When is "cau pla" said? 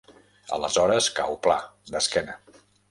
1.21-1.61